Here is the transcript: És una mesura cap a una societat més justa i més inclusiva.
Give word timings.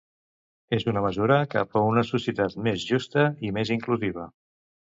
És 0.77 0.85
una 0.93 1.03
mesura 1.05 1.37
cap 1.51 1.77
a 1.81 1.85
una 1.91 2.05
societat 2.13 2.57
més 2.71 2.89
justa 2.93 3.29
i 3.51 3.55
més 3.61 3.77
inclusiva. 3.79 4.29